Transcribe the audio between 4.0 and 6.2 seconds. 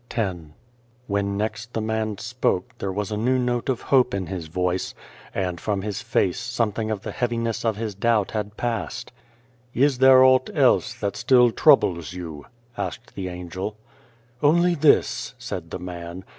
in his voice, and from his